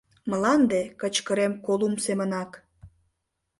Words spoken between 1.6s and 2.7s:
Колумб семынак.